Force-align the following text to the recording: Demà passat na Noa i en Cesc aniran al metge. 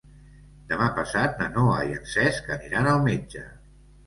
Demà 0.71 0.87
passat 0.95 1.35
na 1.41 1.49
Noa 1.57 1.75
i 1.91 1.93
en 1.99 2.09
Cesc 2.15 2.51
aniran 2.57 2.91
al 2.95 3.05
metge. 3.11 3.45